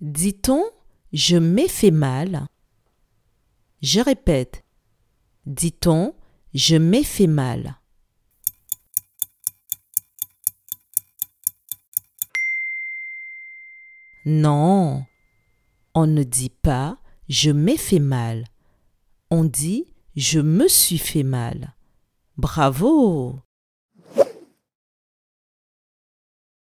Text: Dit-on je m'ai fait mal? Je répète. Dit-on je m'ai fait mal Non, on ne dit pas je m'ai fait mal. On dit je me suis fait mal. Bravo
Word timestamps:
Dit-on 0.00 0.62
je 1.14 1.38
m'ai 1.38 1.68
fait 1.68 1.90
mal? 1.90 2.46
Je 3.80 4.00
répète. 4.00 4.62
Dit-on 5.46 6.14
je 6.52 6.76
m'ai 6.76 7.02
fait 7.02 7.26
mal 7.26 7.80
Non, 14.26 15.06
on 15.94 16.06
ne 16.06 16.24
dit 16.24 16.50
pas 16.50 16.98
je 17.28 17.50
m'ai 17.50 17.78
fait 17.78 17.98
mal. 17.98 18.44
On 19.30 19.44
dit 19.44 19.94
je 20.14 20.40
me 20.40 20.68
suis 20.68 20.98
fait 20.98 21.22
mal. 21.22 21.74
Bravo 22.36 23.40